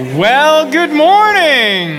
[0.00, 1.90] Well, good morning.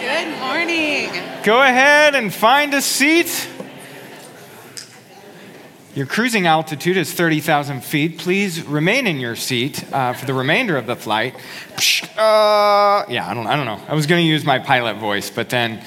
[0.00, 1.10] Good morning.
[1.42, 3.46] Go ahead and find a seat.
[5.94, 8.16] Your cruising altitude is 30,000 feet.
[8.16, 11.34] Please remain in your seat uh, for the remainder of the flight.
[12.16, 13.82] Uh, yeah, I don't, I don't know.
[13.86, 15.84] I was going to use my pilot voice, but then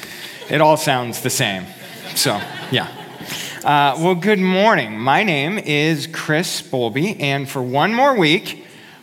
[0.48, 1.66] it all sounds the same.
[2.14, 2.39] So,
[2.70, 2.88] yeah.
[3.64, 5.00] Uh, well, good morning.
[5.00, 8.60] My name is Chris Bowlby, and for one more week,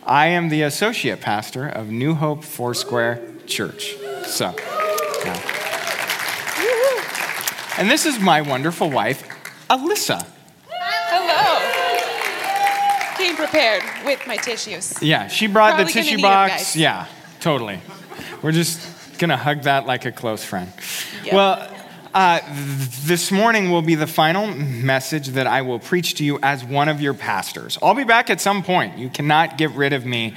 [0.09, 3.95] I am the associate pastor of New Hope Foursquare Church.
[4.25, 4.55] So,
[5.23, 5.39] yeah.
[7.77, 9.21] And this is my wonderful wife,
[9.69, 10.25] Alyssa.
[11.11, 11.59] Hello.
[13.23, 14.99] Came prepared with my tissues.
[14.99, 16.75] Yeah, she brought Probably the tissue box.
[16.75, 17.05] Yeah,
[17.39, 17.79] totally.
[18.41, 20.73] We're just gonna hug that like a close friend.
[21.31, 21.69] Well,
[22.13, 22.39] uh,
[23.03, 26.89] this morning will be the final message that I will preach to you as one
[26.89, 27.77] of your pastors.
[27.81, 28.97] I'll be back at some point.
[28.97, 30.35] You cannot get rid of me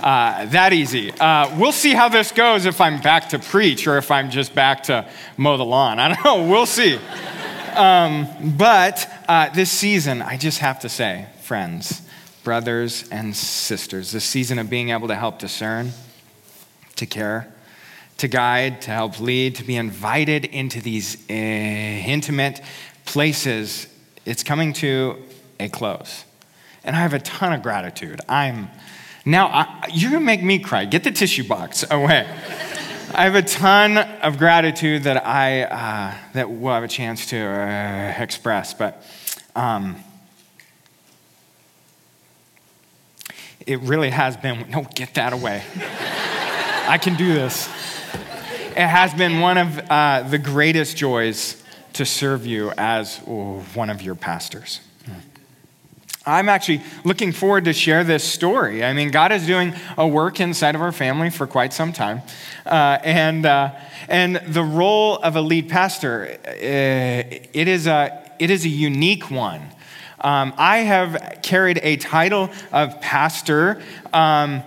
[0.00, 1.12] uh, that easy.
[1.12, 4.54] Uh, we'll see how this goes if I'm back to preach or if I'm just
[4.54, 5.98] back to mow the lawn.
[5.98, 6.46] I don't know.
[6.50, 6.98] We'll see.
[7.74, 12.02] Um, but uh, this season, I just have to say, friends,
[12.44, 15.92] brothers, and sisters, this season of being able to help discern,
[16.96, 17.52] to care,
[18.20, 22.60] to guide, to help lead, to be invited into these uh, intimate
[23.06, 23.86] places,
[24.26, 25.16] it's coming to
[25.58, 26.24] a close.
[26.84, 28.20] And I have a ton of gratitude.
[28.28, 28.68] I'm
[29.24, 30.84] now, I, you're gonna make me cry.
[30.84, 32.26] Get the tissue box away.
[33.12, 37.38] I have a ton of gratitude that I uh, that we'll have a chance to
[37.38, 39.02] uh, express, but
[39.56, 39.96] um,
[43.66, 44.70] it really has been.
[44.70, 45.62] No, get that away.
[46.88, 47.68] I can do this.
[48.70, 51.60] It has been one of uh, the greatest joys
[51.94, 54.80] to serve you as oh, one of your pastors.
[56.24, 58.84] I'm actually looking forward to share this story.
[58.84, 62.22] I mean, God is doing a work inside of our family for quite some time,
[62.64, 63.72] uh, and uh,
[64.08, 69.30] and the role of a lead pastor, uh, it is a it is a unique
[69.30, 69.62] one.
[70.20, 73.82] Um, I have carried a title of pastor.
[74.12, 74.62] Um,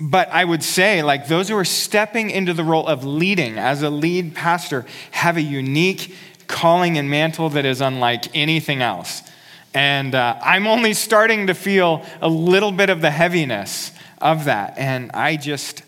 [0.00, 3.82] but I would say, like, those who are stepping into the role of leading as
[3.82, 6.14] a lead pastor have a unique
[6.46, 9.22] calling and mantle that is unlike anything else.
[9.74, 14.76] And uh, I'm only starting to feel a little bit of the heaviness of that.
[14.76, 15.82] And I just,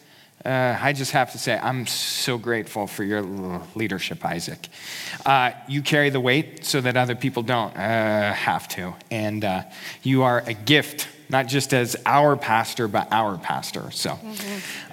[0.45, 3.23] uh, I just have to say, I'm so grateful for your
[3.75, 4.69] leadership, Isaac.
[5.27, 8.95] Uh, you carry the weight so that other people don't uh, have to.
[9.11, 9.63] And uh,
[10.03, 13.91] you are a gift, not just as our pastor, but our pastor.
[13.91, 14.19] So,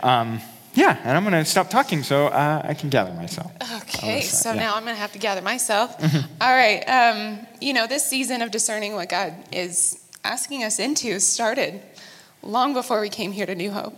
[0.02, 0.40] um,
[0.74, 3.52] yeah, and I'm going to stop talking so uh, I can gather myself.
[3.62, 4.60] Okay, Alyssa, so yeah.
[4.60, 5.96] now I'm going to have to gather myself.
[6.42, 6.84] All right.
[6.84, 11.82] Um, you know, this season of discerning what God is asking us into started
[12.42, 13.96] long before we came here to New Hope.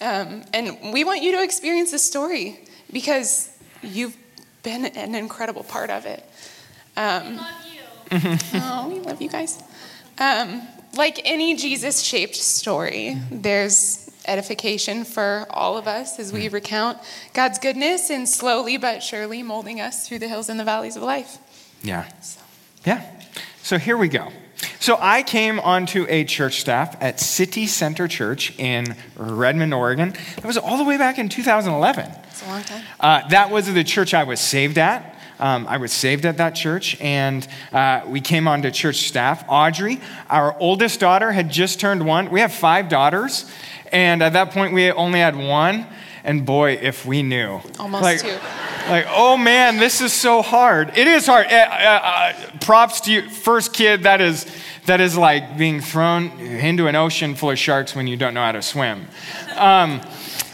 [0.00, 2.60] Um, and we want you to experience this story
[2.92, 3.50] because
[3.82, 4.16] you've
[4.62, 6.22] been an incredible part of it.
[6.96, 7.40] Um,
[8.10, 9.62] oh, we love you guys.
[10.18, 10.62] Um,
[10.96, 16.98] like any Jesus shaped story, there's edification for all of us as we recount
[17.32, 21.02] God's goodness and slowly but surely molding us through the hills and the valleys of
[21.02, 21.38] life.
[21.82, 22.08] Yeah.
[22.86, 23.04] Yeah.
[23.62, 24.30] So here we go.
[24.80, 30.14] So I came onto a church staff at City Center Church in Redmond, Oregon.
[30.36, 32.10] That was all the way back in 2011.
[32.28, 32.84] It's a long time.
[33.00, 35.13] Uh, that was the church I was saved at.
[35.38, 39.44] Um, I was saved at that church, and uh, we came onto church staff.
[39.48, 40.00] Audrey,
[40.30, 42.30] our oldest daughter, had just turned one.
[42.30, 43.50] We have five daughters,
[43.90, 45.86] and at that point, we only had one.
[46.26, 47.60] And boy, if we knew.
[47.78, 48.38] Almost like, two.
[48.88, 50.96] Like, oh man, this is so hard.
[50.96, 51.46] It is hard.
[51.48, 54.04] Uh, uh, props to you, first kid.
[54.04, 54.46] That is
[54.86, 58.42] that is like being thrown into an ocean full of sharks when you don't know
[58.42, 59.06] how to swim.
[59.56, 60.00] Um,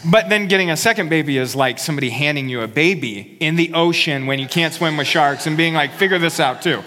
[0.05, 3.73] but then getting a second baby is like somebody handing you a baby in the
[3.73, 6.81] ocean when you can't swim with sharks and being like, figure this out too.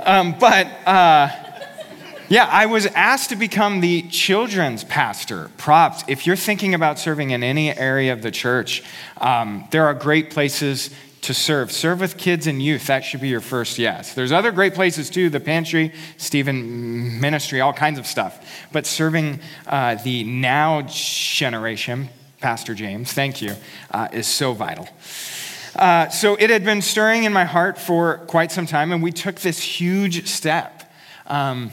[0.00, 1.30] Um, but uh,
[2.28, 5.50] yeah, I was asked to become the children's pastor.
[5.56, 6.04] Props.
[6.08, 8.82] If you're thinking about serving in any area of the church,
[9.16, 10.90] um, there are great places
[11.22, 11.72] to serve.
[11.72, 12.86] Serve with kids and youth.
[12.86, 14.14] That should be your first yes.
[14.14, 18.46] There's other great places too the pantry, Stephen ministry, all kinds of stuff.
[18.72, 22.08] But serving uh, the now generation,
[22.40, 23.54] Pastor James, thank you,
[23.90, 24.88] uh, is so vital.
[25.74, 29.10] Uh, so it had been stirring in my heart for quite some time, and we
[29.10, 30.92] took this huge step.
[31.26, 31.72] Um,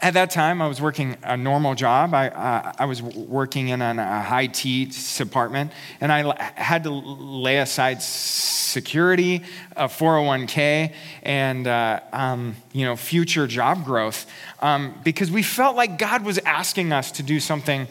[0.00, 2.14] at that time, I was working a normal job.
[2.14, 6.90] I, uh, I was working in an, a IT department, and I l- had to
[6.90, 9.42] lay aside security,
[9.76, 10.92] a 401k,
[11.24, 14.26] and uh, um, you know future job growth
[14.60, 17.88] um, because we felt like God was asking us to do something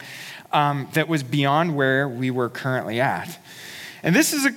[0.52, 3.38] um, that was beyond where we were currently at.
[4.02, 4.52] And this is a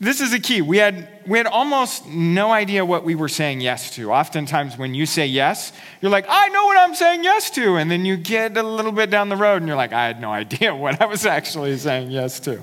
[0.00, 0.62] this is a key.
[0.62, 4.10] We had, we had almost no idea what we were saying yes to.
[4.10, 7.76] Oftentimes, when you say yes, you're like, I know what I'm saying yes to.
[7.76, 10.18] And then you get a little bit down the road and you're like, I had
[10.18, 12.60] no idea what I was actually saying yes to.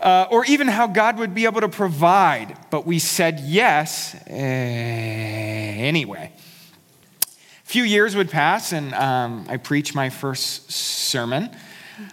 [0.00, 4.32] Uh, or even how God would be able to provide, but we said yes uh,
[4.32, 6.32] anyway.
[7.22, 11.50] A few years would pass, and um, I preached my first sermon.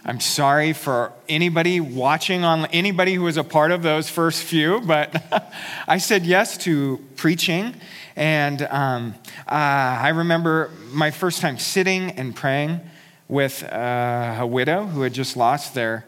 [0.04, 4.80] I'm sorry for anybody watching on anybody who was a part of those first few,
[4.80, 5.22] but
[5.88, 7.74] I said yes to preaching.
[8.16, 9.14] And um,
[9.46, 12.80] uh, I remember my first time sitting and praying
[13.28, 16.06] with uh, a widow who had just lost their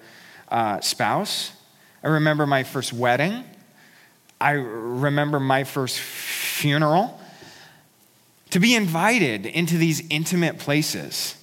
[0.49, 1.53] uh, spouse.
[2.03, 3.45] I remember my first wedding.
[4.41, 7.21] I remember my first funeral.
[8.51, 11.37] To be invited into these intimate places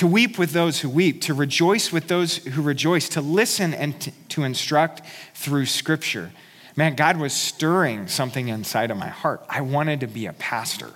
[0.00, 4.10] to weep with those who weep, to rejoice with those who rejoice, to listen and
[4.30, 5.02] to instruct
[5.34, 6.32] through Scripture.
[6.74, 9.44] Man, God was stirring something inside of my heart.
[9.46, 10.88] I wanted to be a pastor.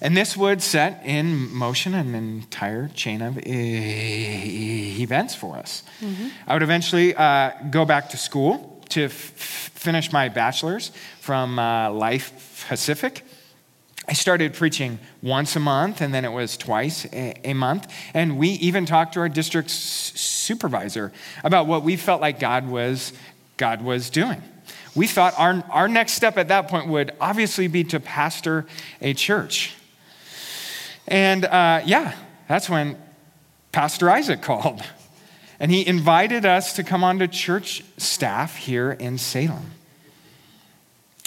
[0.00, 5.82] And this would set in motion an entire chain of events for us.
[6.00, 6.28] Mm-hmm.
[6.46, 11.90] I would eventually uh, go back to school to f- finish my bachelor's from uh,
[11.90, 13.22] Life Pacific.
[14.08, 17.86] I started preaching once a month, and then it was twice a, month.
[18.14, 21.12] And we even talked to our district supervisor
[21.44, 23.12] about what we felt like God was,
[23.56, 24.42] God was doing.
[24.96, 28.66] We thought our, our next step at that point would obviously be to pastor
[29.00, 29.74] a church.
[31.06, 32.14] And uh, yeah,
[32.48, 33.00] that's when
[33.70, 34.82] Pastor Isaac called.
[35.60, 39.70] And he invited us to come on to church staff here in Salem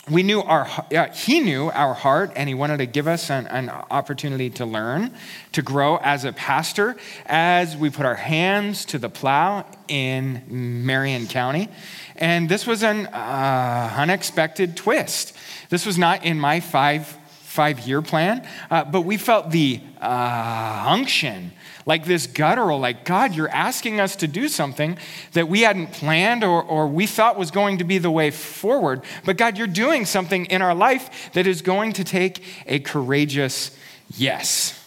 [0.09, 3.47] we knew our yeah, he knew our heart and he wanted to give us an,
[3.47, 5.11] an, opportunity to learn
[5.51, 10.43] to grow as a pastor as we put our hands to the plow in
[10.85, 11.69] marion county.
[12.15, 15.35] And this was an uh, unexpected twist.
[15.69, 17.17] This was not in my five
[17.55, 21.51] five year plan uh, but we felt the uh, unction
[21.85, 24.97] like this guttural, like, God, you're asking us to do something
[25.33, 29.03] that we hadn't planned or, or we thought was going to be the way forward.
[29.23, 33.77] But God, you're doing something in our life that is going to take a courageous
[34.15, 34.81] yes.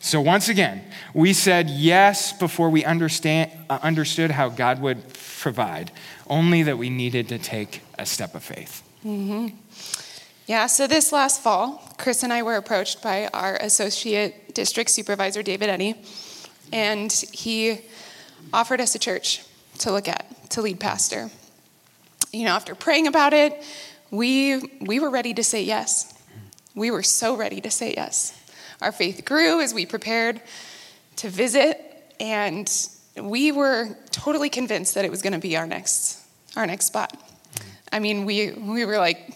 [0.00, 5.02] So once again, we said yes before we understand, uh, understood how God would
[5.40, 5.92] provide,
[6.28, 8.82] only that we needed to take a step of faith.
[9.04, 9.56] Mm-hmm.
[10.48, 15.42] Yeah, so this last fall, Chris and I were approached by our associate district supervisor,
[15.42, 15.94] David Eddy,
[16.72, 17.82] and he
[18.50, 19.44] offered us a church
[19.80, 21.28] to look at, to lead pastor.
[22.32, 23.62] You know, after praying about it,
[24.10, 26.18] we, we were ready to say yes.
[26.74, 28.32] We were so ready to say yes.
[28.80, 30.40] Our faith grew as we prepared
[31.16, 31.78] to visit,
[32.20, 32.72] and
[33.20, 36.18] we were totally convinced that it was going to be our next,
[36.56, 37.14] our next spot.
[37.92, 39.34] I mean, we, we were like,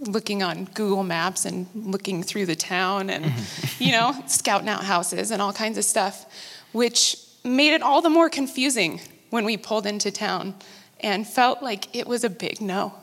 [0.00, 3.32] looking on Google Maps and looking through the town and,
[3.78, 6.26] you know, scouting out houses and all kinds of stuff,
[6.72, 9.00] which made it all the more confusing
[9.30, 10.54] when we pulled into town
[11.00, 12.94] and felt like it was a big no.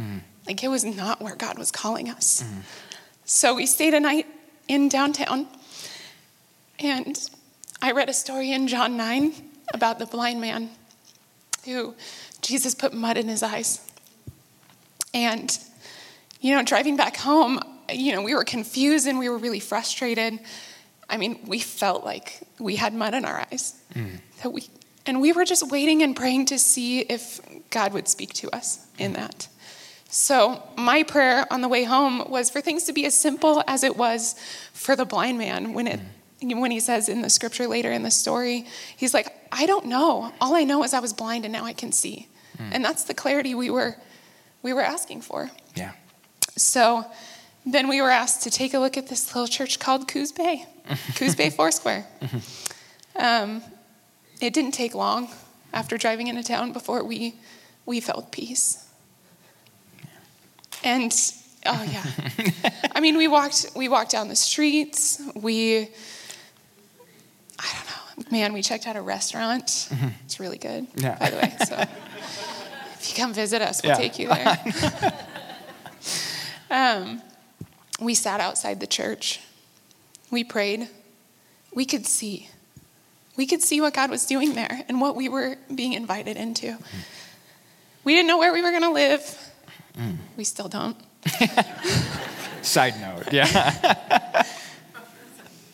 [0.00, 0.20] Mm.
[0.46, 2.42] Like it was not where God was calling us.
[2.42, 2.62] Mm.
[3.24, 4.26] So we stayed a night
[4.68, 5.46] in downtown
[6.78, 7.18] and
[7.80, 9.32] I read a story in John 9
[9.72, 10.70] about the blind man
[11.64, 11.94] who
[12.42, 13.80] Jesus put mud in his eyes.
[15.12, 15.56] And
[16.44, 17.58] you know, driving back home,
[17.90, 20.38] you know, we were confused and we were really frustrated.
[21.08, 23.80] I mean, we felt like we had mud in our eyes.
[23.94, 24.20] Mm.
[24.42, 24.68] That we,
[25.06, 28.86] and we were just waiting and praying to see if God would speak to us
[28.98, 29.16] in mm.
[29.16, 29.48] that.
[30.10, 33.82] So, my prayer on the way home was for things to be as simple as
[33.82, 34.34] it was
[34.74, 35.98] for the blind man when it
[36.42, 36.60] mm.
[36.60, 38.66] when he says in the scripture later in the story,
[38.98, 40.30] he's like, I don't know.
[40.42, 42.28] All I know is I was blind and now I can see.
[42.58, 42.68] Mm.
[42.72, 43.96] And that's the clarity we were
[44.62, 45.50] we were asking for.
[45.74, 45.92] Yeah.
[46.56, 47.04] So
[47.66, 50.66] then we were asked to take a look at this little church called Coos Bay,
[51.16, 52.06] Coos Bay Foursquare.
[53.16, 53.62] Um,
[54.40, 55.28] it didn't take long
[55.72, 57.34] after driving into town before we,
[57.86, 58.80] we felt peace.
[60.82, 61.14] And
[61.64, 62.04] oh yeah,
[62.94, 65.22] I mean we walked we walked down the streets.
[65.34, 65.88] We
[67.58, 68.52] I don't know, man.
[68.52, 69.66] We checked out a restaurant.
[69.66, 70.08] Mm-hmm.
[70.26, 71.16] It's really good, yeah.
[71.18, 71.56] by the way.
[71.66, 71.76] So
[73.00, 73.96] if you come visit us, we'll yeah.
[73.96, 75.14] take you there.
[76.74, 77.22] Um,
[78.00, 79.40] we sat outside the church.
[80.32, 80.88] We prayed.
[81.72, 82.48] We could see.
[83.36, 86.66] We could see what God was doing there and what we were being invited into.
[86.66, 86.80] Mm.
[88.02, 89.52] We didn't know where we were going to live.
[89.96, 90.16] Mm.
[90.36, 90.96] We still don't.
[92.62, 94.44] Side note, yeah.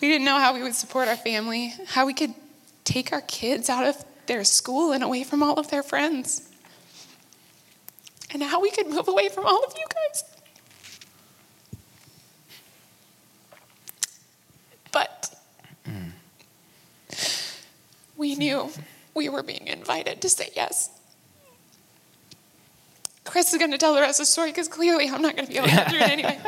[0.02, 2.34] we didn't know how we would support our family, how we could
[2.84, 6.46] take our kids out of their school and away from all of their friends.
[8.32, 10.24] And how we could move away from all of you guys.
[14.92, 15.34] But
[18.20, 18.70] we knew
[19.14, 20.90] we were being invited to say yes.
[23.24, 25.46] Chris is going to tell the rest of the story because clearly I'm not going
[25.46, 26.38] to be able to get through it anyway.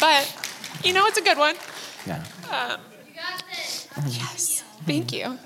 [0.00, 0.50] But
[0.82, 1.54] you know, it's a good one.
[2.06, 2.24] Yeah.
[2.50, 2.80] Um,
[4.08, 5.38] yes, thank you.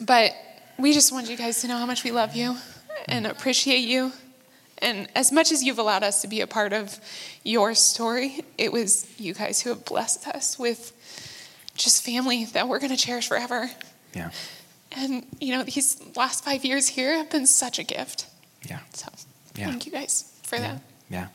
[0.00, 0.32] But
[0.78, 2.56] we just want you guys to know how much we love you
[3.06, 4.12] and appreciate you.
[4.78, 6.98] And as much as you've allowed us to be a part of
[7.44, 10.92] your story, it was you guys who have blessed us with
[11.76, 13.70] just family that we're going to cherish forever.
[14.14, 14.30] Yeah.
[14.92, 18.26] And, you know, these last five years here have been such a gift.
[18.68, 18.78] Yeah.
[18.94, 19.08] So
[19.56, 19.66] Yeah.
[19.70, 20.62] thank you guys for Yeah.
[20.72, 20.80] that.
[21.10, 21.26] Yeah.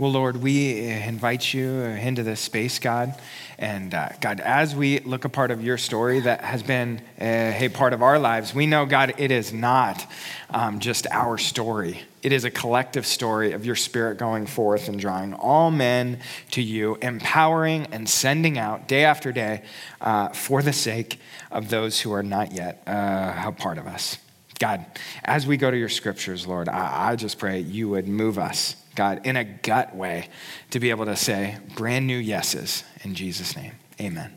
[0.00, 3.14] Well, Lord, we invite you into this space, God.
[3.58, 7.66] And uh, God, as we look a part of your story that has been a,
[7.66, 10.10] a part of our lives, we know, God, it is not
[10.48, 12.00] um, just our story.
[12.22, 16.20] It is a collective story of your spirit going forth and drawing all men
[16.52, 19.64] to you, empowering and sending out day after day
[20.00, 24.16] uh, for the sake of those who are not yet uh, a part of us.
[24.58, 24.86] God,
[25.24, 28.76] as we go to your scriptures, Lord, I, I just pray you would move us,
[28.94, 30.28] God, in a gut way
[30.70, 33.72] to be able to say brand new yeses in Jesus' name.
[34.00, 34.32] Amen.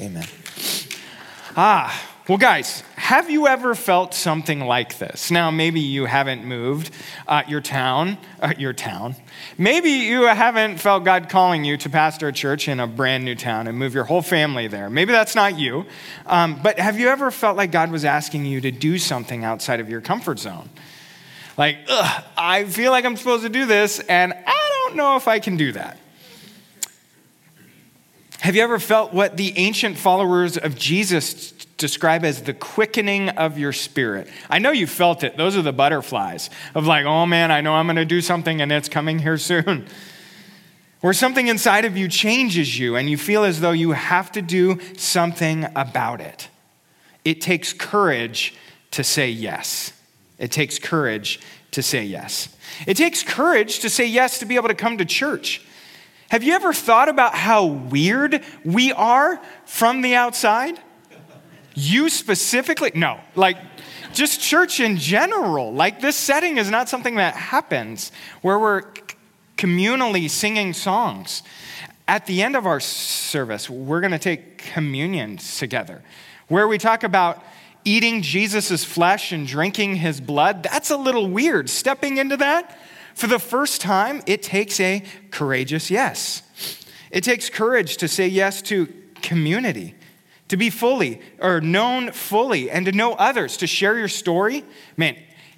[0.00, 0.26] Amen.
[1.56, 5.30] Ah, well, guys, have you ever felt something like this?
[5.30, 6.90] Now, maybe you haven't moved
[7.26, 9.16] uh, your town, uh, your town.
[9.56, 13.34] Maybe you haven't felt God calling you to pastor a church in a brand new
[13.34, 14.90] town and move your whole family there.
[14.90, 15.86] Maybe that's not you.
[16.26, 19.80] Um, but have you ever felt like God was asking you to do something outside
[19.80, 20.68] of your comfort zone?
[21.58, 25.26] Like, ugh, I feel like I'm supposed to do this, and I don't know if
[25.26, 25.98] I can do that.
[28.38, 33.58] Have you ever felt what the ancient followers of Jesus describe as the quickening of
[33.58, 34.28] your spirit?
[34.48, 35.36] I know you felt it.
[35.36, 38.62] Those are the butterflies of like, oh man, I know I'm going to do something
[38.62, 39.86] and it's coming here soon.
[41.00, 44.42] Where something inside of you changes you and you feel as though you have to
[44.42, 46.48] do something about it.
[47.24, 48.54] It takes courage
[48.92, 49.92] to say yes.
[50.38, 51.40] It takes courage
[51.72, 52.48] to say yes.
[52.86, 55.62] It takes courage to say yes to be able to come to church.
[56.30, 60.78] Have you ever thought about how weird we are from the outside?
[61.74, 62.92] You specifically?
[62.94, 63.56] No, like
[64.12, 65.72] just church in general.
[65.72, 68.82] Like this setting is not something that happens where we're
[69.56, 71.42] communally singing songs.
[72.06, 76.02] At the end of our service, we're going to take communion together,
[76.48, 77.44] where we talk about
[77.88, 80.62] eating Jesus' flesh and drinking his blood.
[80.62, 81.70] That's a little weird.
[81.70, 82.78] Stepping into that
[83.14, 86.42] for the first time, it takes a courageous yes.
[87.10, 88.92] It takes courage to say yes to
[89.22, 89.94] community,
[90.48, 94.64] to be fully or known fully, and to know others, to share your story.
[94.98, 95.16] Man,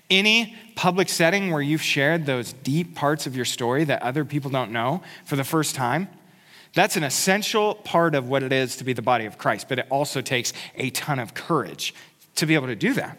[0.08, 4.50] any public setting where you've shared those deep parts of your story that other people
[4.50, 6.08] don't know for the first time,
[6.74, 9.80] that's an essential part of what it is to be the body of Christ, but
[9.80, 11.92] it also takes a ton of courage
[12.36, 13.18] to be able to do that.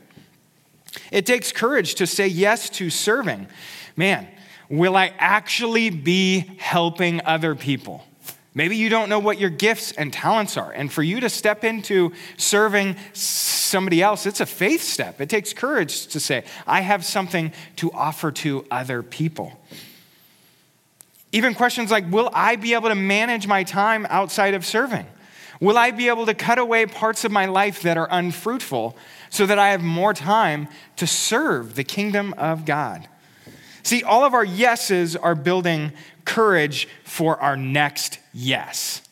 [1.12, 3.48] It takes courage to say yes to serving.
[3.96, 4.28] Man,
[4.70, 8.06] will I actually be helping other people?
[8.54, 10.72] Maybe you don't know what your gifts and talents are.
[10.72, 15.22] And for you to step into serving somebody else, it's a faith step.
[15.22, 19.58] It takes courage to say, I have something to offer to other people.
[21.32, 25.08] Even questions like, will I be able to manage my time outside of serving?
[25.62, 28.98] Will I be able to cut away parts of my life that are unfruitful
[29.30, 33.08] so that I have more time to serve the kingdom of God?
[33.84, 35.94] See, all of our yeses are building
[36.26, 39.04] courage for our next yes.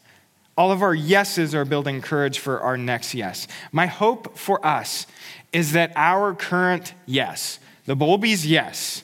[0.58, 3.48] All of our yeses are building courage for our next yes.
[3.72, 5.06] My hope for us
[5.54, 9.04] is that our current yes, the Bowlby's yes,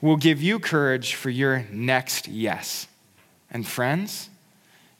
[0.00, 2.86] will give you courage for your next yes.
[3.50, 4.30] And friends,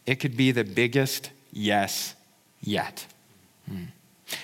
[0.06, 2.14] it could be the biggest yes
[2.60, 3.06] yet.
[3.68, 3.84] Hmm.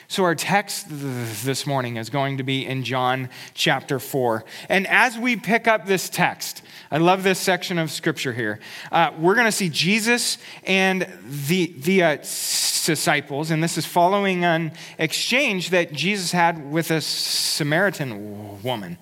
[0.08, 4.44] So, our text this morning is going to be in John chapter 4.
[4.68, 8.60] And as we pick up this text, I love this section of scripture here.
[8.92, 14.44] Uh, we're going to see Jesus and the, the uh, disciples, and this is following
[14.44, 18.98] an exchange that Jesus had with a Samaritan woman.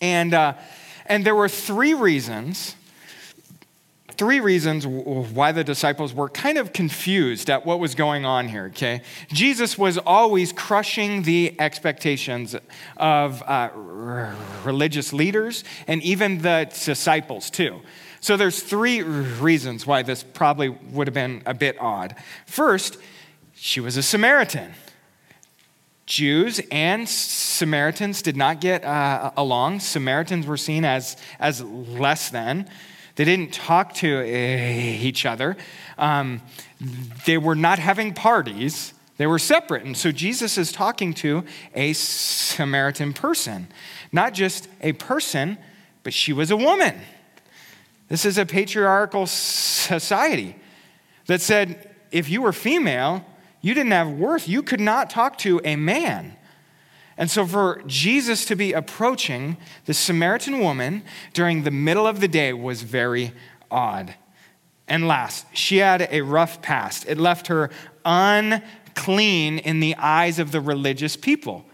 [0.00, 0.54] And, uh,
[1.06, 2.76] and there were three reasons
[4.12, 8.66] three reasons why the disciples were kind of confused at what was going on here,
[8.66, 9.02] okay?
[9.28, 12.54] Jesus was always crushing the expectations
[12.96, 13.70] of uh,
[14.64, 17.80] religious leaders and even the disciples, too.
[18.20, 22.14] So there's three reasons why this probably would have been a bit odd.
[22.46, 22.98] First,
[23.54, 24.74] she was a Samaritan.
[26.06, 29.80] Jews and Samaritans did not get uh, along.
[29.80, 32.68] Samaritans were seen as, as less than.
[33.16, 35.56] They didn't talk to uh, each other.
[35.98, 36.40] Um,
[37.26, 38.94] they were not having parties.
[39.18, 39.84] They were separate.
[39.84, 43.68] And so Jesus is talking to a Samaritan person.
[44.10, 45.58] Not just a person,
[46.02, 47.00] but she was a woman.
[48.08, 50.56] This is a patriarchal society
[51.26, 53.24] that said if you were female,
[53.60, 54.48] you didn't have worth.
[54.48, 56.36] You could not talk to a man.
[57.16, 61.02] And so, for Jesus to be approaching the Samaritan woman
[61.32, 63.32] during the middle of the day was very
[63.70, 64.14] odd.
[64.88, 67.06] And last, she had a rough past.
[67.08, 67.70] It left her
[68.04, 71.64] unclean in the eyes of the religious people.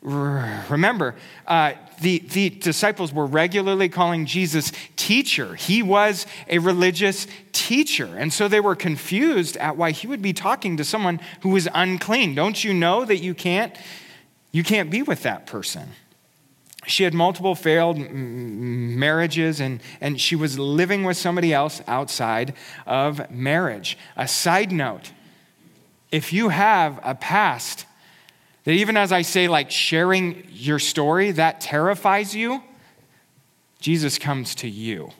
[0.00, 1.16] Remember,
[1.46, 5.56] uh, the, the disciples were regularly calling Jesus teacher.
[5.56, 8.06] He was a religious teacher.
[8.16, 11.66] And so they were confused at why he would be talking to someone who was
[11.74, 12.36] unclean.
[12.36, 13.74] Don't you know that you can't,
[14.52, 15.90] you can't be with that person?
[16.86, 22.54] She had multiple failed marriages and, and she was living with somebody else outside
[22.86, 23.98] of marriage.
[24.16, 25.12] A side note
[26.10, 27.84] if you have a past
[28.64, 32.62] that even as I say, like sharing your story, that terrifies you,
[33.80, 35.10] Jesus comes to you.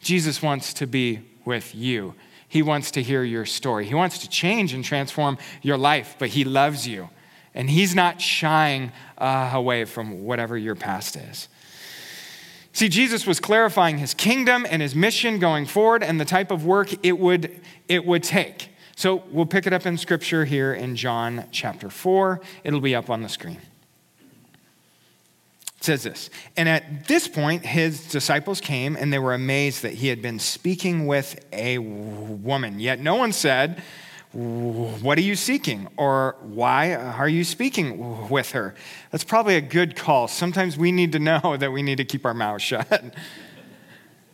[0.00, 2.14] Jesus wants to be with you.
[2.48, 3.84] He wants to hear your story.
[3.86, 7.08] He wants to change and transform your life, but He loves you.
[7.54, 11.48] And He's not shying uh, away from whatever your past is.
[12.72, 16.66] See, Jesus was clarifying His kingdom and His mission going forward and the type of
[16.66, 18.70] work it would, it would take.
[18.96, 22.40] So we'll pick it up in scripture here in John chapter 4.
[22.62, 23.58] It'll be up on the screen.
[25.78, 29.94] It says this And at this point, his disciples came and they were amazed that
[29.94, 32.80] he had been speaking with a woman.
[32.80, 33.82] Yet no one said,
[34.34, 35.88] What are you seeking?
[35.96, 38.74] Or why are you speaking with her?
[39.12, 40.26] That's probably a good call.
[40.26, 43.14] Sometimes we need to know that we need to keep our mouth shut.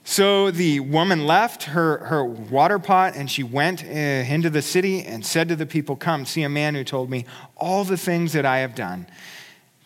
[0.03, 5.05] So the woman left her, her water pot and she went uh, into the city
[5.05, 8.33] and said to the people, Come, see a man who told me all the things
[8.33, 9.07] that I have done.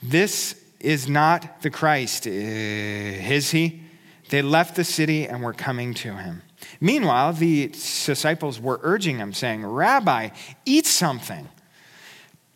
[0.02, 3.82] This is not the Christ, uh, is he?
[4.30, 6.40] They left the city and were coming to him.
[6.84, 10.28] Meanwhile, the disciples were urging him, saying, Rabbi,
[10.66, 11.48] eat something.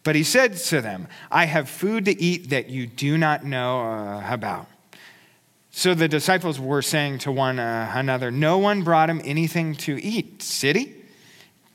[0.04, 3.80] But he said to them, I have food to eat that you do not know
[3.80, 4.66] uh, about.
[5.70, 9.98] So the disciples were saying to one uh, another, No one brought him anything to
[10.04, 10.94] eat, City?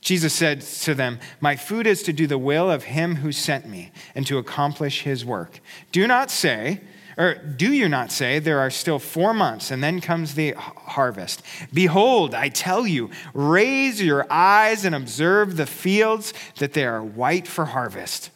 [0.01, 3.67] Jesus said to them, My food is to do the will of him who sent
[3.67, 5.59] me and to accomplish his work.
[5.91, 6.81] Do not say,
[7.17, 11.41] or do you not say, there are still four months and then comes the harvest?
[11.73, 17.47] Behold, I tell you, raise your eyes and observe the fields, that they are white
[17.47, 18.31] for harvest.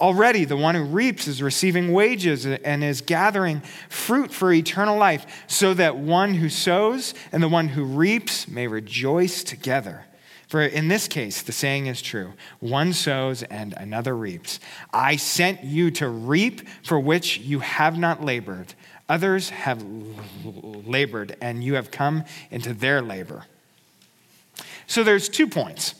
[0.00, 5.44] Already, the one who reaps is receiving wages and is gathering fruit for eternal life,
[5.48, 10.04] so that one who sows and the one who reaps may rejoice together.
[10.48, 14.60] For in this case, the saying is true one sows and another reaps.
[14.92, 18.74] I sent you to reap for which you have not labored.
[19.10, 19.82] Others have
[20.44, 23.44] labored, and you have come into their labor.
[24.86, 25.94] So there's two points.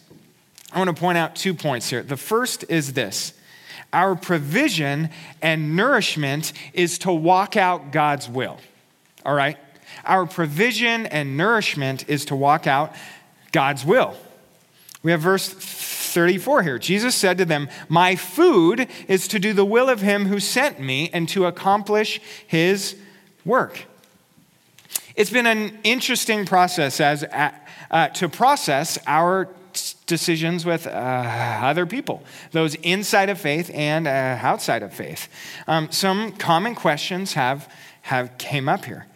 [0.73, 2.03] I want to point out two points here.
[2.03, 3.33] The first is this
[3.93, 5.09] our provision
[5.41, 8.59] and nourishment is to walk out God's will.
[9.25, 9.57] All right?
[10.05, 12.95] Our provision and nourishment is to walk out
[13.53, 14.15] God's will.
[15.03, 16.79] We have verse 34 here.
[16.79, 20.81] Jesus said to them, My food is to do the will of him who sent
[20.81, 22.97] me and to accomplish his
[23.45, 23.85] work.
[25.15, 27.25] It's been an interesting process as,
[27.91, 29.49] uh, to process our
[30.07, 35.29] decisions with uh, other people, those inside of faith and uh, outside of faith.
[35.67, 39.07] Um, some common questions have, have came up here.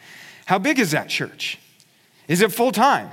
[0.46, 1.58] How big is that church?
[2.28, 3.10] Is it full time?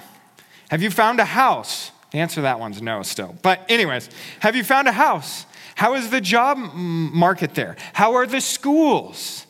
[0.69, 1.91] Have you found a house?
[2.11, 3.35] The answer to that one's no still.
[3.41, 5.45] But, anyways, have you found a house?
[5.75, 7.77] How is the job market there?
[7.93, 9.45] How are the schools?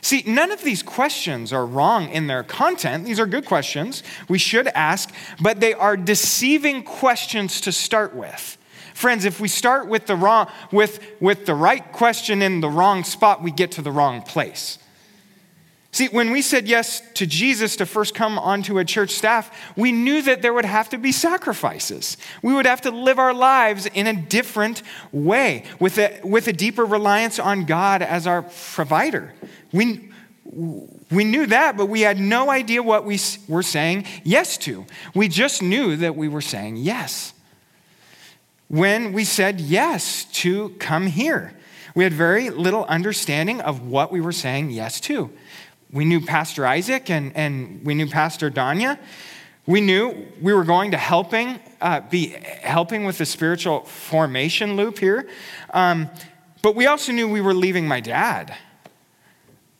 [0.00, 3.04] See, none of these questions are wrong in their content.
[3.04, 8.58] These are good questions we should ask, but they are deceiving questions to start with.
[8.94, 13.04] Friends, if we start with the wrong with, with the right question in the wrong
[13.04, 14.78] spot, we get to the wrong place.
[15.90, 19.90] See, when we said yes to Jesus to first come onto a church staff, we
[19.90, 22.18] knew that there would have to be sacrifices.
[22.42, 26.52] We would have to live our lives in a different way, with a, with a
[26.52, 29.32] deeper reliance on God as our provider.
[29.72, 30.10] We,
[31.10, 34.84] we knew that, but we had no idea what we were saying yes to.
[35.14, 37.32] We just knew that we were saying yes.
[38.68, 41.54] when we said yes to come here.
[41.94, 45.30] We had very little understanding of what we were saying yes to.
[45.90, 48.98] We knew Pastor Isaac and, and we knew Pastor Danya.
[49.66, 52.28] We knew we were going to helping, uh, be
[52.62, 55.28] helping with the spiritual formation loop here.
[55.70, 56.10] Um,
[56.62, 58.54] but we also knew we were leaving my dad.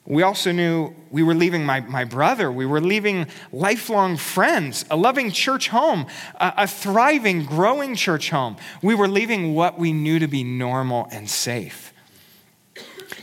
[0.06, 2.50] We also knew we were leaving my, my brother.
[2.50, 8.56] We were leaving lifelong friends, a loving church home, a, a thriving, growing church home.
[8.82, 11.92] We were leaving what we knew to be normal and safe.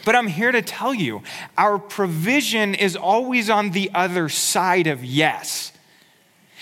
[0.06, 1.24] But I'm here to tell you
[1.58, 5.74] our provision is always on the other side of yes.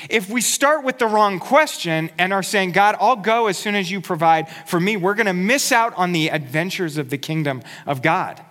[0.09, 3.75] If we start with the wrong question and are saying, God, I'll go as soon
[3.75, 7.17] as you provide for me, we're going to miss out on the adventures of the
[7.17, 8.41] kingdom of God.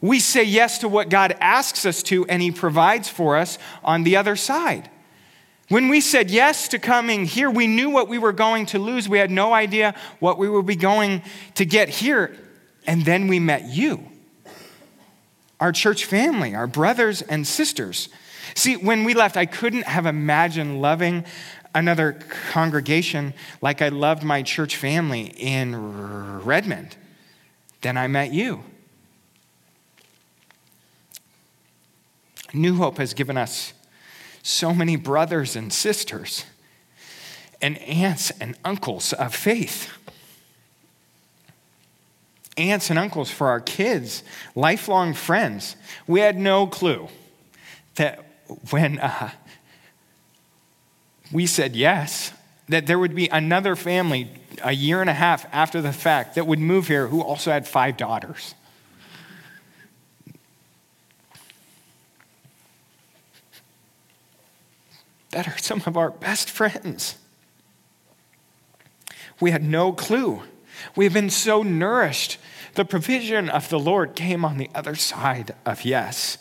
[0.00, 4.02] We say yes to what God asks us to, and He provides for us on
[4.02, 4.90] the other side.
[5.68, 9.08] When we said yes to coming here, we knew what we were going to lose.
[9.08, 11.22] We had no idea what we would be going
[11.54, 12.36] to get here.
[12.86, 14.04] And then we met you,
[15.62, 18.08] our church family, our brothers and sisters.
[18.56, 21.24] See, when we left, I couldn't have imagined loving
[21.72, 22.18] another
[22.50, 26.96] congregation like I loved my church family in Redmond.
[27.80, 28.64] Then I met you.
[32.52, 33.72] New Hope has given us
[34.42, 36.44] so many brothers and sisters
[37.60, 39.92] and aunts and uncles of faith.
[42.56, 44.22] Aunts and uncles for our kids,
[44.54, 45.76] lifelong friends.
[46.06, 47.08] We had no clue
[47.94, 48.24] that
[48.70, 49.30] when uh,
[51.32, 52.32] we said yes,
[52.68, 54.30] that there would be another family
[54.62, 57.66] a year and a half after the fact that would move here who also had
[57.66, 58.54] five daughters.
[65.32, 67.16] that are some of our best friends.
[69.40, 70.42] We had no clue.
[70.96, 72.38] We have been so nourished.
[72.74, 76.38] The provision of the Lord came on the other side of yes.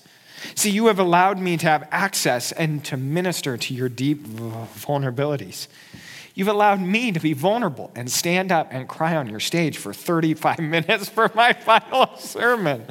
[0.56, 5.68] See, you have allowed me to have access and to minister to your deep vulnerabilities.
[6.34, 9.94] You've allowed me to be vulnerable and stand up and cry on your stage for
[9.94, 12.86] 35 minutes for my final sermon.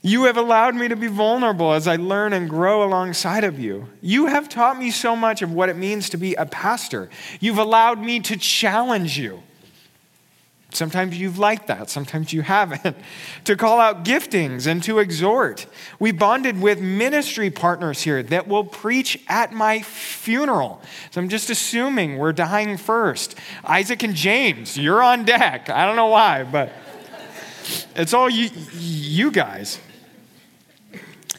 [0.00, 3.88] You have allowed me to be vulnerable as I learn and grow alongside of you.
[4.00, 7.10] You have taught me so much of what it means to be a pastor.
[7.40, 9.42] You've allowed me to challenge you.
[10.78, 12.96] Sometimes you've liked that, sometimes you haven't.
[13.44, 15.66] to call out giftings and to exhort.
[15.98, 20.80] We bonded with ministry partners here that will preach at my funeral.
[21.10, 23.34] So I'm just assuming we're dying first.
[23.64, 25.68] Isaac and James, you're on deck.
[25.68, 26.70] I don't know why, but
[27.96, 29.80] it's all you, you guys.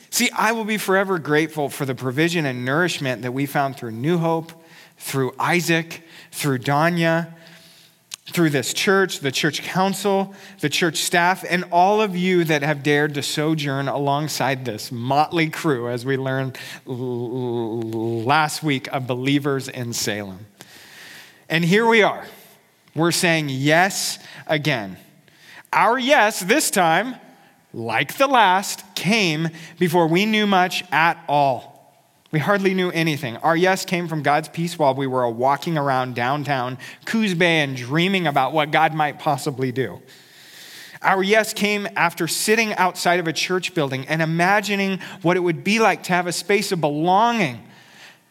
[0.09, 3.91] See, I will be forever grateful for the provision and nourishment that we found through
[3.91, 4.51] New Hope,
[4.97, 7.35] through Isaac, through Danya,
[8.31, 12.83] through this church, the church council, the church staff, and all of you that have
[12.83, 19.93] dared to sojourn alongside this motley crew, as we learned last week of believers in
[19.93, 20.45] Salem.
[21.49, 22.25] And here we are.
[22.95, 24.97] We're saying yes again.
[25.71, 27.15] Our yes this time
[27.73, 31.68] like the last, came before we knew much at all.
[32.31, 33.37] We hardly knew anything.
[33.37, 37.75] Our yes came from God's peace while we were walking around downtown Coos Bay and
[37.75, 39.99] dreaming about what God might possibly do.
[41.01, 45.63] Our yes came after sitting outside of a church building and imagining what it would
[45.63, 47.63] be like to have a space of belonging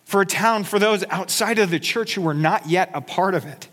[0.04, 3.34] for a town for those outside of the church who were not yet a part
[3.34, 3.68] of it.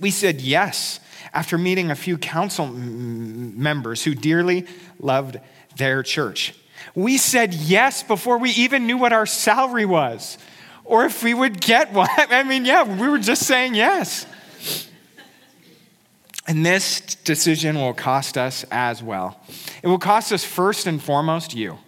[0.00, 1.00] We said yes
[1.32, 4.66] after meeting a few council members who dearly
[4.98, 5.38] loved
[5.76, 6.54] their church.
[6.94, 10.38] We said yes before we even knew what our salary was
[10.84, 12.08] or if we would get one.
[12.16, 14.26] I mean, yeah, we were just saying yes.
[16.46, 19.40] And this decision will cost us as well.
[19.82, 21.78] It will cost us first and foremost you.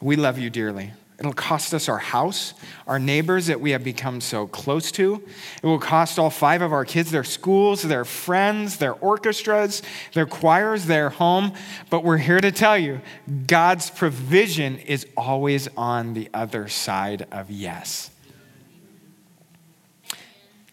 [0.00, 0.92] We love you dearly.
[1.18, 2.52] It'll cost us our house,
[2.86, 5.22] our neighbors that we have become so close to.
[5.62, 9.80] It will cost all five of our kids their schools, their friends, their orchestras,
[10.12, 11.52] their choirs, their home.
[11.88, 13.00] But we're here to tell you
[13.46, 18.10] God's provision is always on the other side of yes.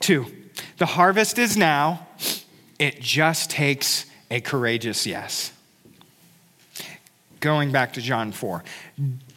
[0.02, 0.26] Two,
[0.78, 2.06] the harvest is now,
[2.78, 5.54] it just takes a courageous yes.
[7.40, 8.64] Going back to John 4.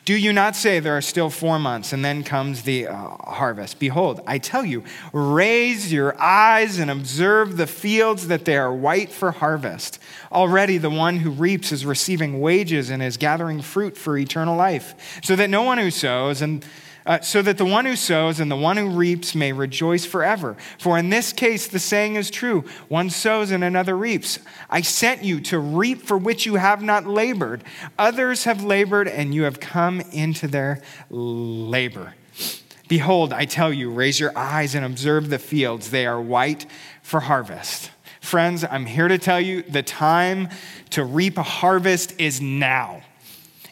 [0.06, 3.80] Do you not say there are still four months and then comes the uh, harvest?
[3.80, 9.10] Behold, I tell you, raise your eyes and observe the fields that they are white
[9.10, 9.98] for harvest.
[10.30, 15.20] Already the one who reaps is receiving wages and is gathering fruit for eternal life,
[15.24, 16.64] so that no one who sows and
[17.06, 20.56] uh, so that the one who sows and the one who reaps may rejoice forever.
[20.78, 24.40] For in this case, the saying is true one sows and another reaps.
[24.68, 27.62] I sent you to reap for which you have not labored.
[27.98, 32.14] Others have labored, and you have come into their labor.
[32.88, 36.66] Behold, I tell you, raise your eyes and observe the fields, they are white
[37.02, 37.90] for harvest.
[38.20, 40.48] Friends, I'm here to tell you the time
[40.90, 43.02] to reap a harvest is now.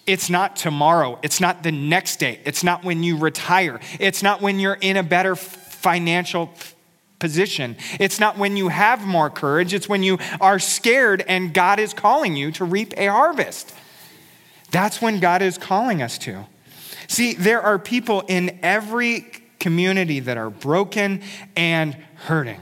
[0.06, 1.18] It's not tomorrow.
[1.22, 2.40] It's not the next day.
[2.44, 3.80] It's not when you retire.
[3.98, 6.52] It's not when you're in a better financial
[7.18, 7.76] position.
[7.98, 9.72] It's not when you have more courage.
[9.72, 13.74] It's when you are scared and God is calling you to reap a harvest.
[14.70, 16.44] That's when God is calling us to.
[17.08, 19.26] See, there are people in every
[19.58, 21.22] community that are broken
[21.56, 22.60] and hurting.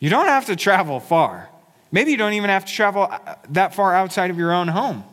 [0.00, 1.50] You don't have to travel far.
[1.92, 5.04] Maybe you don't even have to travel uh, that far outside of your own home.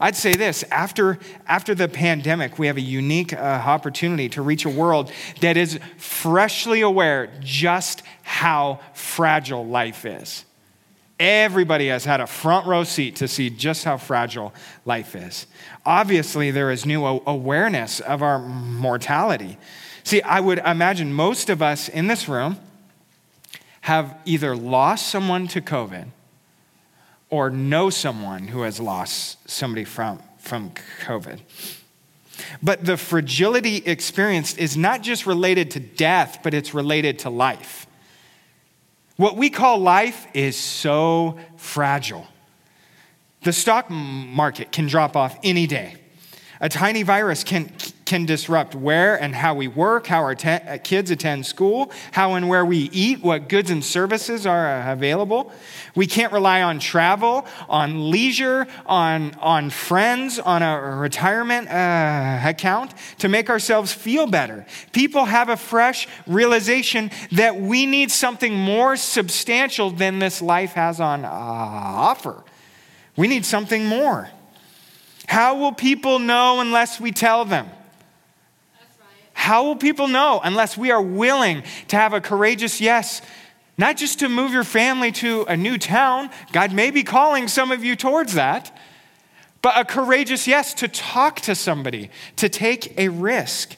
[0.00, 4.64] I'd say this after, after the pandemic, we have a unique uh, opportunity to reach
[4.64, 10.44] a world that is freshly aware just how fragile life is.
[11.20, 14.52] Everybody has had a front row seat to see just how fragile
[14.84, 15.46] life is.
[15.86, 19.56] Obviously, there is new awareness of our mortality.
[20.04, 22.58] See, I would imagine most of us in this room
[23.82, 26.06] have either lost someone to COVID
[27.32, 31.40] or know someone who has lost somebody from, from COVID.
[32.62, 37.86] But the fragility experienced is not just related to death, but it's related to life.
[39.16, 42.26] What we call life is so fragile.
[43.44, 45.96] The stock market can drop off any day.
[46.60, 47.72] A tiny virus can,
[48.04, 52.34] can disrupt where and how we work, how our te- uh, kids attend school, how
[52.34, 55.52] and where we eat, what goods and services are uh, available.
[55.94, 62.94] We can't rely on travel, on leisure, on, on friends, on a retirement uh, account
[63.18, 64.66] to make ourselves feel better.
[64.92, 71.00] People have a fresh realization that we need something more substantial than this life has
[71.00, 72.42] on uh, offer.
[73.16, 74.30] We need something more.
[75.26, 77.68] How will people know unless we tell them?
[79.42, 83.20] How will people know unless we are willing to have a courageous yes?
[83.76, 87.72] Not just to move your family to a new town, God may be calling some
[87.72, 88.70] of you towards that,
[89.60, 93.74] but a courageous yes to talk to somebody, to take a risk.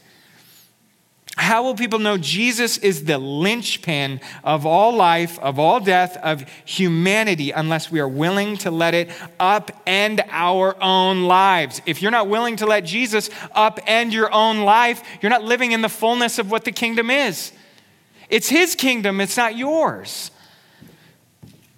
[1.37, 6.49] How will people know Jesus is the linchpin of all life, of all death, of
[6.65, 9.09] humanity, unless we are willing to let it
[9.41, 11.83] upend our own lives?
[11.87, 15.83] If you're not willing to let Jesus upend your own life, you're not living in
[15.83, 17.53] the fullness of what the kingdom is.
[18.29, 20.31] It's his kingdom, it's not yours.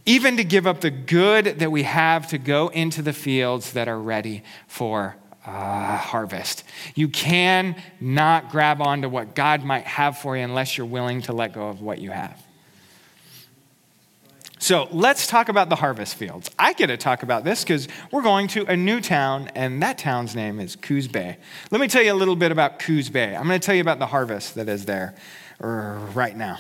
[0.05, 3.89] Even to give up the good that we have to go into the fields that
[3.89, 6.65] are ready for uh, harvest.
[6.95, 11.53] You cannot grab onto what God might have for you unless you're willing to let
[11.53, 12.43] go of what you have.
[14.59, 16.51] So let's talk about the harvest fields.
[16.59, 19.99] I get to talk about this because we're going to a new town, and that
[19.99, 21.37] town's name is Coos Bay.
[21.71, 23.37] Let me tell you a little bit about Coos Bay.
[23.37, 25.15] I'm going to tell you about the harvest that is there
[25.61, 26.59] right now.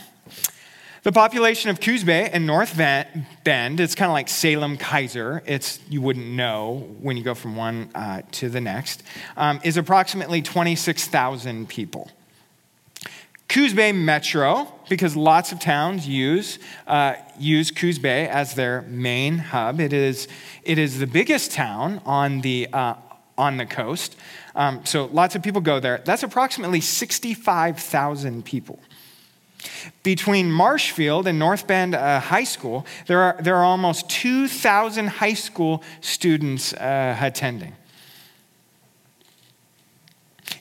[1.06, 5.40] The population of Coos Bay and North Bend, it's kind of like Salem Keizer.
[5.46, 9.04] It's, you wouldn't know when you go from one uh, to the next,
[9.36, 12.10] um, is approximately 26,000 people.
[13.48, 19.38] Coos Bay Metro, because lots of towns use, uh, use Coos Bay as their main
[19.38, 19.78] hub.
[19.78, 20.26] It is,
[20.64, 22.94] it is the biggest town on the, uh,
[23.38, 24.16] on the coast.
[24.56, 26.02] Um, so lots of people go there.
[26.04, 28.80] That's approximately 65,000 people.
[30.02, 35.34] Between Marshfield and North Bend uh, High School, there are, there are almost 2,000 high
[35.34, 37.74] school students uh, attending.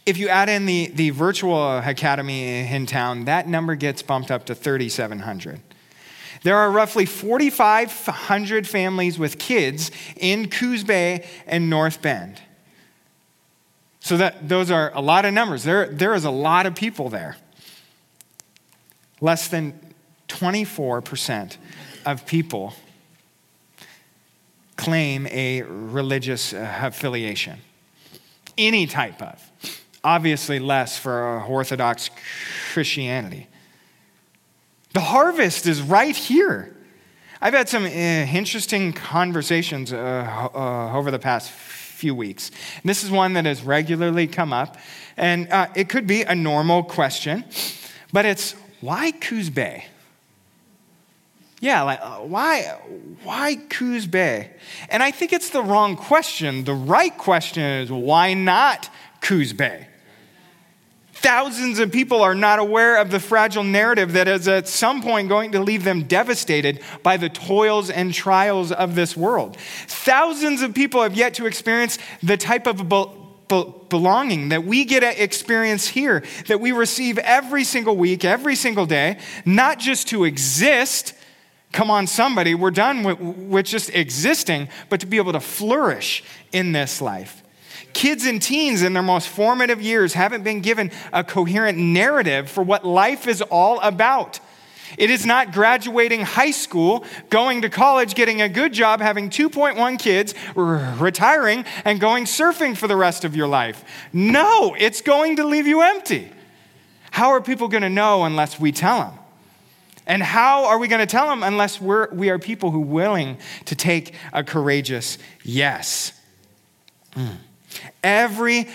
[0.06, 4.46] If you add in the, the virtual academy in town, that number gets bumped up
[4.46, 5.60] to 3,700.
[6.44, 12.40] There are roughly 4,500 families with kids in Coos Bay and North Bend.
[14.00, 15.64] So that, those are a lot of numbers.
[15.64, 17.38] There, there is a lot of people there.
[19.22, 19.80] Less than
[20.28, 21.58] 24%
[22.06, 22.74] of people
[24.76, 27.60] claim a religious uh, affiliation,
[28.58, 29.42] any type of.
[30.04, 32.10] Obviously, less for Orthodox
[32.74, 33.48] Christianity.
[34.94, 36.76] The harvest is right here.
[37.42, 42.50] I've had some uh, interesting conversations uh, uh, over the past few weeks.
[42.82, 44.78] And this is one that has regularly come up,
[45.18, 47.46] and uh, it could be a normal question,
[48.14, 49.86] but it's why Coos Bay?
[51.60, 52.62] Yeah, like uh, why
[53.24, 54.52] why Coos Bay?
[54.90, 56.64] And I think it's the wrong question.
[56.64, 58.90] The right question is why not
[59.22, 59.88] Coos Bay?
[61.14, 65.28] Thousands of people are not aware of the fragile narrative that is at some point
[65.28, 69.58] going to leave them devastated by the toils and trials of this world.
[69.88, 72.88] Thousands of people have yet to experience the type of
[73.48, 78.86] belonging that we get to experience here, that we receive every single week, every single
[78.86, 81.14] day, not just to exist.
[81.72, 86.24] Come on, somebody, we're done with, with just existing, but to be able to flourish
[86.52, 87.44] in this life.
[87.94, 92.62] Kids and teens in their most formative years haven't been given a coherent narrative for
[92.62, 94.40] what life is all about.
[94.98, 100.00] It is not graduating high school, going to college, getting a good job, having 2.1
[100.00, 103.84] kids, r- retiring, and going surfing for the rest of your life.
[104.14, 106.32] No, it's going to leave you empty.
[107.12, 109.20] How are people going to know unless we tell them?
[110.08, 112.86] And how are we going to tell them unless we're, we are people who are
[112.86, 116.14] willing to take a courageous yes?
[117.16, 117.38] Mm.
[118.04, 118.68] Every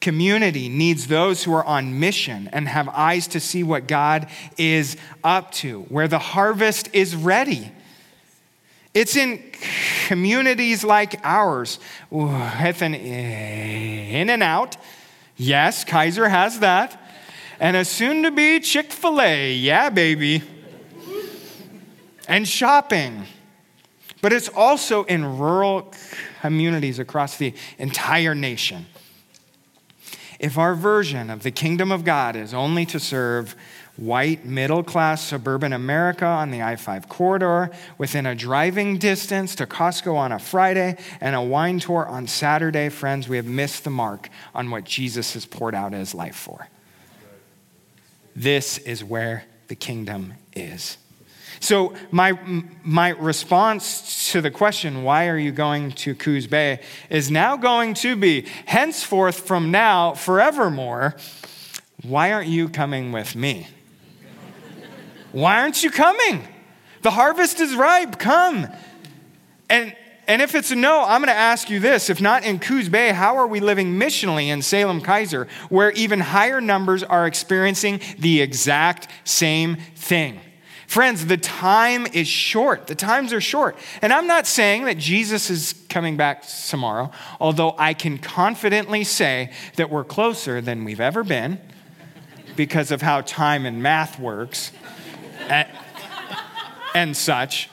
[0.00, 4.96] community needs those who are on mission and have eyes to see what God is
[5.24, 7.72] up to, where the harvest is ready.
[8.94, 9.42] It's in
[10.06, 11.78] communities like ours
[12.10, 14.76] with an In-N-Out.
[15.36, 17.00] Yes, Keizer has that.
[17.60, 19.52] And a soon to be Chick fil A.
[19.52, 20.42] Yeah, baby.
[22.28, 23.24] And shopping.
[24.20, 25.92] But it's also in rural
[26.40, 28.86] communities across the entire nation.
[30.38, 33.56] If our version of the kingdom of God is only to serve
[33.96, 39.66] white, middle class suburban America on the I 5 corridor, within a driving distance to
[39.66, 43.90] Costco on a Friday and a wine tour on Saturday, friends, we have missed the
[43.90, 46.68] mark on what Jesus has poured out his life for.
[48.36, 50.98] This is where the kingdom is.
[51.60, 52.38] So, my,
[52.82, 57.94] my response to the question, why are you going to Coos Bay, is now going
[57.94, 61.16] to be, henceforth from now, forevermore,
[62.02, 63.68] why aren't you coming with me?
[65.32, 66.46] why aren't you coming?
[67.02, 68.66] The harvest is ripe, come.
[69.68, 69.94] And,
[70.26, 72.10] and if it's a no, I'm going to ask you this.
[72.10, 76.20] If not in Coos Bay, how are we living missionally in Salem Keizer, where even
[76.20, 80.40] higher numbers are experiencing the exact same thing?
[80.88, 82.86] Friends, the time is short.
[82.86, 83.76] The times are short.
[84.00, 89.52] And I'm not saying that Jesus is coming back tomorrow, although I can confidently say
[89.76, 91.60] that we're closer than we've ever been
[92.56, 94.72] because of how time and math works
[95.50, 95.68] and,
[96.94, 97.68] and such.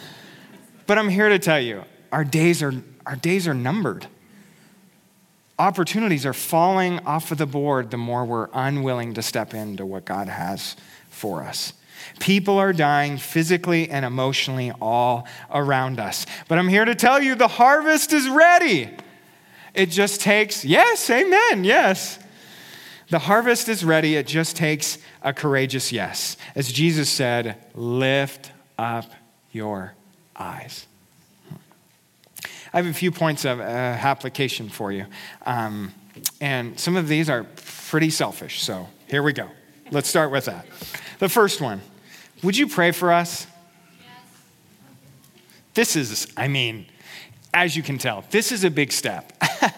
[0.86, 2.72] but I'm here to tell you, our days are,
[3.04, 4.06] our days are numbered.
[5.58, 10.06] Opportunities are falling off of the board the more we're unwilling to step into what
[10.06, 10.76] God has
[11.10, 11.74] for us.
[12.20, 16.26] People are dying physically and emotionally all around us.
[16.48, 18.90] But I'm here to tell you the harvest is ready.
[19.74, 22.18] It just takes, yes, amen, yes.
[23.10, 24.16] The harvest is ready.
[24.16, 26.36] It just takes a courageous yes.
[26.54, 29.10] As Jesus said, lift up
[29.50, 29.94] your
[30.36, 30.86] eyes.
[32.72, 35.06] I have a few points of uh, application for you.
[35.46, 35.94] Um,
[36.40, 37.44] and some of these are
[37.88, 38.62] pretty selfish.
[38.62, 39.48] So here we go.
[39.90, 40.66] Let's start with that.
[41.18, 41.80] The first one
[42.42, 43.46] would you pray for us?
[45.74, 46.86] This is, I mean,
[47.54, 49.32] as you can tell, this is a big step.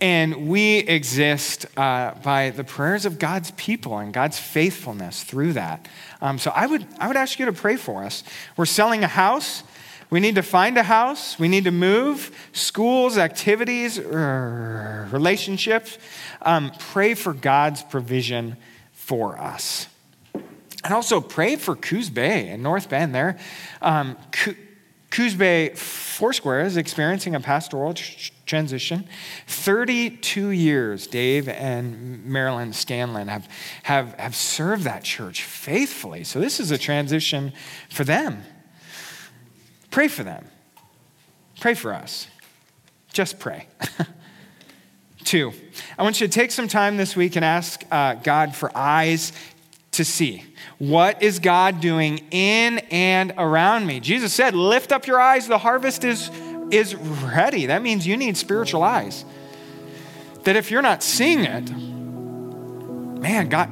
[0.00, 5.88] and we exist uh, by the prayers of God's people and God's faithfulness through that.
[6.20, 8.22] Um, so I would, I would ask you to pray for us.
[8.56, 9.62] We're selling a house.
[10.10, 11.38] We need to find a house.
[11.38, 15.98] We need to move schools, activities, relationships.
[16.42, 18.56] Um, pray for God's provision
[18.92, 19.86] for us.
[20.82, 23.38] And also pray for Coos Bay and North Bend there.
[23.82, 24.16] Um,
[25.10, 29.06] Coos Bay Foursquare is experiencing a pastoral tr- transition.
[29.46, 33.48] 32 years, Dave and Marilyn Scanlon have,
[33.82, 36.24] have, have served that church faithfully.
[36.24, 37.52] So this is a transition
[37.90, 38.42] for them.
[39.90, 40.46] Pray for them.
[41.58, 42.28] Pray for us.
[43.12, 43.66] Just pray.
[45.24, 45.52] Two,
[45.98, 49.32] I want you to take some time this week and ask uh, God for eyes
[49.92, 50.44] to see.
[50.80, 54.00] What is God doing in and around me?
[54.00, 56.30] Jesus said, Lift up your eyes, the harvest is,
[56.70, 57.66] is ready.
[57.66, 59.26] That means you need spiritual eyes.
[60.44, 61.70] That if you're not seeing it,
[63.20, 63.70] man, God,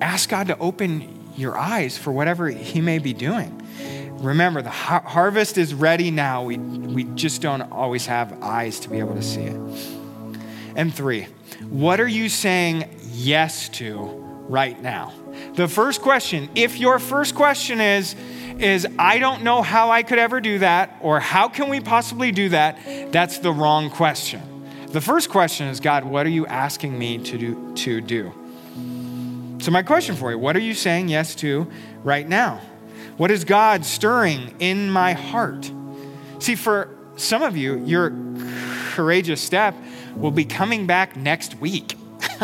[0.00, 3.54] ask God to open your eyes for whatever He may be doing.
[4.20, 6.44] Remember, the har- harvest is ready now.
[6.44, 9.60] We, we just don't always have eyes to be able to see it.
[10.76, 11.24] And three,
[11.68, 14.06] what are you saying yes to
[14.48, 15.12] right now?
[15.58, 18.14] The first question, if your first question is,
[18.60, 22.30] is I don't know how I could ever do that, or how can we possibly
[22.30, 22.78] do that,
[23.10, 24.40] that's the wrong question.
[24.92, 27.74] The first question is God, what are you asking me to do?
[27.74, 28.32] To do?
[29.58, 31.66] So, my question for you what are you saying yes to
[32.04, 32.60] right now?
[33.16, 35.72] What is God stirring in my heart?
[36.38, 38.12] See, for some of you, your
[38.92, 39.74] courageous step
[40.14, 41.96] will be coming back next week.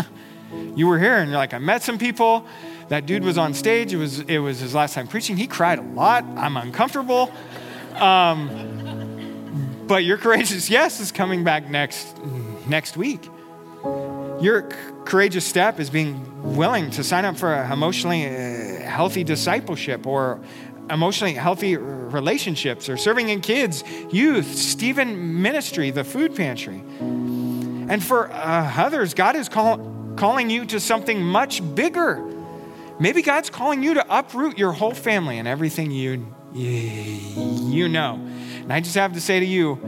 [0.75, 2.45] you were here and you're like, I met some people.
[2.89, 3.93] That dude was on stage.
[3.93, 5.37] It was, it was his last time preaching.
[5.37, 6.25] He cried a lot.
[6.37, 7.33] I'm uncomfortable.
[7.97, 12.17] Um, but your courageous yes is coming back next,
[12.67, 13.25] next week.
[14.41, 14.69] Your
[15.05, 20.41] courageous step is being willing to sign up for emotionally uh, healthy discipleship or
[20.91, 26.83] emotionally healthy relationships or serving in kids, youth, Stephen ministry, the food pantry.
[27.01, 29.79] And for uh, others, God is call,
[30.17, 32.34] calling you to something much bigger.
[33.01, 38.15] Maybe God's calling you to uproot your whole family and everything you, you know.
[38.15, 39.81] And I just have to say to you,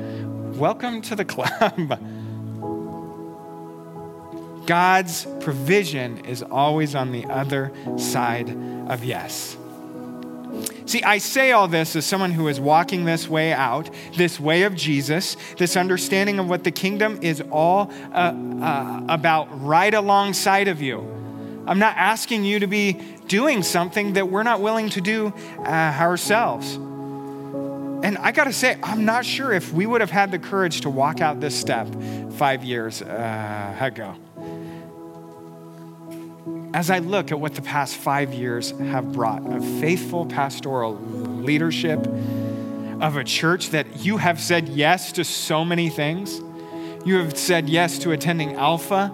[0.56, 2.00] welcome to the club.
[4.66, 8.50] God's provision is always on the other side
[8.88, 9.56] of yes.
[10.86, 14.62] See, I say all this as someone who is walking this way out, this way
[14.62, 18.32] of Jesus, this understanding of what the kingdom is all uh,
[18.62, 21.25] uh, about right alongside of you.
[21.66, 22.94] I'm not asking you to be
[23.28, 26.74] doing something that we're not willing to do uh, ourselves.
[26.74, 30.90] And I gotta say, I'm not sure if we would have had the courage to
[30.90, 31.88] walk out this step
[32.32, 34.14] five years uh, ago
[36.76, 42.06] as I look at what the past five years have brought of faithful pastoral leadership,
[43.00, 46.38] of a church that you have said yes to so many things.
[47.06, 49.10] You have said yes to attending Alpha,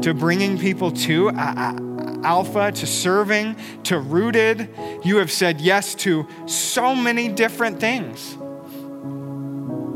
[0.00, 4.68] to bringing people to uh, uh, Alpha, to serving, to rooted.
[5.04, 8.36] You have said yes to so many different things.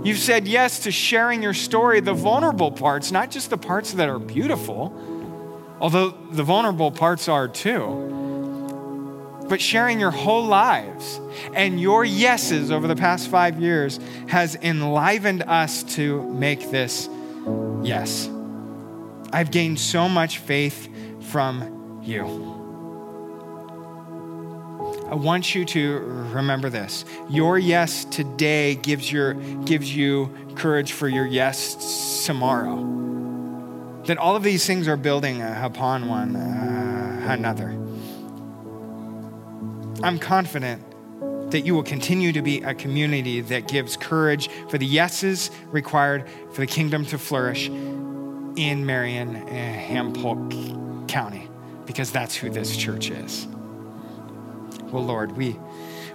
[0.07, 4.09] You've said yes to sharing your story, the vulnerable parts, not just the parts that
[4.09, 4.93] are beautiful
[5.81, 8.13] although the vulnerable parts are too.
[9.49, 11.21] But sharing your whole lives
[11.55, 17.09] and your yeses over the past five years has enlivened us to make this
[17.83, 18.29] yes.
[19.37, 20.89] I've gained so much faith
[21.31, 22.25] from you.
[25.11, 25.99] I want you to
[26.33, 27.05] remember this.
[27.29, 29.35] Your yes today gives, your,
[29.67, 36.09] gives you courage for your yes tomorrow that all of these things are building upon
[36.09, 37.69] one uh, another.
[40.03, 40.83] I'm confident
[41.51, 46.25] that you will continue to be a community that gives courage for the yeses required
[46.53, 47.69] for the kingdom to flourish
[48.57, 51.49] in Marion eh, and Hampolic County,
[51.85, 53.47] because that's who this church is.
[54.91, 55.57] Well, Lord, we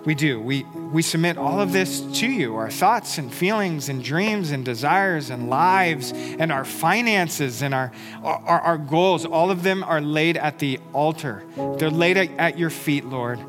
[0.05, 0.41] we do.
[0.41, 4.65] We, we submit all of this to you our thoughts and feelings and dreams and
[4.65, 7.91] desires and lives and our finances and our,
[8.23, 9.25] our, our goals.
[9.25, 11.43] All of them are laid at the altar,
[11.77, 13.39] they're laid at your feet, Lord.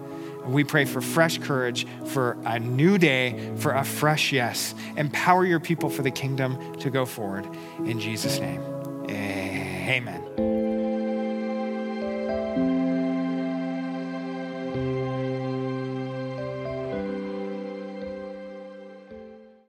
[0.45, 4.74] We pray for fresh courage, for a new day, for a fresh yes.
[4.97, 7.47] Empower your people for the kingdom to go forward.
[7.84, 8.61] In Jesus' name,
[9.09, 10.52] Eh, amen.